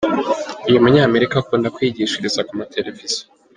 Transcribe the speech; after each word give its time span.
Uyu 0.67 0.83
munya 0.83 1.01
Amerika 1.09 1.33
akunda 1.37 1.73
kwigishiriza 1.75 2.45
ku 2.47 2.53
mateleviziyo. 2.59 3.23